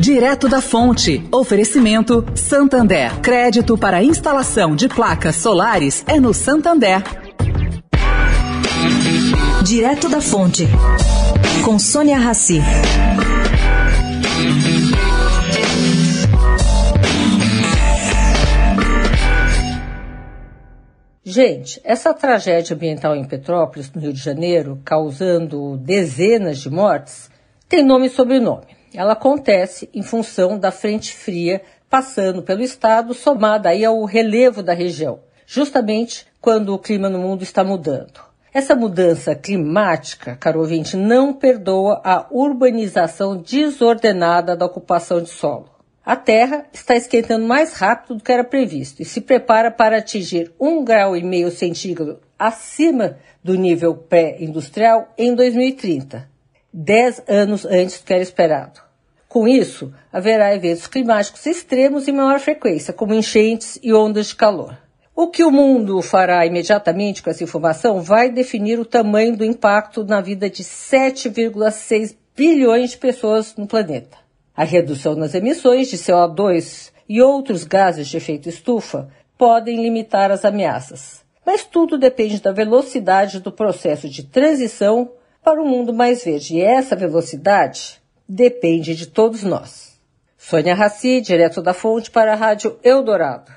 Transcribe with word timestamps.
Direto 0.00 0.48
da 0.48 0.62
Fonte. 0.62 1.22
Oferecimento 1.30 2.24
Santander. 2.34 3.20
Crédito 3.20 3.76
para 3.76 4.02
instalação 4.02 4.74
de 4.74 4.88
placas 4.88 5.36
solares 5.36 6.02
é 6.08 6.18
no 6.18 6.32
Santander. 6.32 7.02
Direto 9.62 10.08
da 10.08 10.22
Fonte. 10.22 10.66
Com 11.62 11.78
Sônia 11.78 12.16
Rassi. 12.16 12.62
Gente, 21.22 21.78
essa 21.84 22.14
tragédia 22.14 22.74
ambiental 22.74 23.14
em 23.14 23.24
Petrópolis, 23.26 23.92
no 23.92 24.00
Rio 24.00 24.14
de 24.14 24.20
Janeiro, 24.20 24.80
causando 24.82 25.76
dezenas 25.76 26.58
de 26.58 26.70
mortes, 26.70 27.30
tem 27.68 27.84
nome 27.84 28.06
e 28.06 28.10
sobrenome. 28.10 28.79
Ela 28.92 29.12
acontece 29.12 29.88
em 29.94 30.02
função 30.02 30.58
da 30.58 30.70
frente 30.70 31.14
fria 31.14 31.62
passando 31.88 32.42
pelo 32.42 32.62
estado, 32.62 33.14
somada 33.14 33.68
aí 33.68 33.84
ao 33.84 34.04
relevo 34.04 34.62
da 34.62 34.72
região, 34.72 35.20
justamente 35.46 36.26
quando 36.40 36.72
o 36.72 36.78
clima 36.78 37.08
no 37.08 37.18
mundo 37.18 37.42
está 37.42 37.64
mudando. 37.64 38.20
Essa 38.52 38.74
mudança 38.74 39.34
climática, 39.34 40.36
caro 40.36 40.60
ouvinte, 40.60 40.96
não 40.96 41.32
perdoa 41.32 42.00
a 42.04 42.26
urbanização 42.30 43.36
desordenada 43.36 44.56
da 44.56 44.66
ocupação 44.66 45.22
de 45.22 45.28
solo. 45.28 45.70
A 46.04 46.16
Terra 46.16 46.66
está 46.72 46.96
esquentando 46.96 47.46
mais 47.46 47.74
rápido 47.74 48.16
do 48.16 48.24
que 48.24 48.32
era 48.32 48.42
previsto 48.42 49.02
e 49.02 49.04
se 49.04 49.20
prepara 49.20 49.70
para 49.70 49.98
atingir 49.98 50.52
um 50.58 50.82
grau 50.82 51.12
meio 51.12 51.50
centígrado 51.50 52.18
acima 52.38 53.18
do 53.44 53.54
nível 53.54 53.94
pré-industrial 53.94 55.12
em 55.16 55.34
2030 55.34 56.29
dez 56.72 57.22
anos 57.28 57.64
antes 57.64 58.00
do 58.00 58.04
que 58.04 58.12
era 58.12 58.22
esperado. 58.22 58.80
Com 59.28 59.46
isso, 59.46 59.92
haverá 60.12 60.54
eventos 60.54 60.86
climáticos 60.86 61.46
extremos 61.46 62.08
em 62.08 62.12
maior 62.12 62.40
frequência, 62.40 62.92
como 62.92 63.14
enchentes 63.14 63.78
e 63.82 63.92
ondas 63.92 64.28
de 64.28 64.34
calor. 64.34 64.76
O 65.14 65.28
que 65.28 65.44
o 65.44 65.50
mundo 65.50 66.00
fará 66.02 66.44
imediatamente 66.46 67.22
com 67.22 67.30
essa 67.30 67.44
informação 67.44 68.00
vai 68.00 68.30
definir 68.30 68.80
o 68.80 68.84
tamanho 68.84 69.36
do 69.36 69.44
impacto 69.44 70.04
na 70.04 70.20
vida 70.20 70.48
de 70.48 70.64
7,6 70.64 72.16
bilhões 72.34 72.92
de 72.92 72.98
pessoas 72.98 73.54
no 73.54 73.66
planeta. 73.66 74.16
A 74.56 74.64
redução 74.64 75.14
nas 75.14 75.34
emissões 75.34 75.88
de 75.88 75.96
CO2 75.96 76.90
e 77.08 77.20
outros 77.20 77.64
gases 77.64 78.08
de 78.08 78.16
efeito 78.16 78.48
estufa 78.48 79.08
podem 79.36 79.82
limitar 79.82 80.30
as 80.30 80.44
ameaças. 80.44 81.24
Mas 81.44 81.64
tudo 81.64 81.98
depende 81.98 82.40
da 82.40 82.52
velocidade 82.52 83.40
do 83.40 83.52
processo 83.52 84.08
de 84.08 84.22
transição 84.22 85.12
para 85.42 85.60
um 85.60 85.68
mundo 85.68 85.92
mais 85.92 86.24
verde. 86.24 86.56
E 86.56 86.60
essa 86.60 86.94
velocidade 86.96 88.00
depende 88.28 88.94
de 88.94 89.06
todos 89.06 89.42
nós. 89.42 89.98
Sônia 90.36 90.74
Raci, 90.74 91.20
direto 91.20 91.60
da 91.60 91.74
fonte 91.74 92.10
para 92.10 92.32
a 92.32 92.36
Rádio 92.36 92.78
Eldorado. 92.82 93.52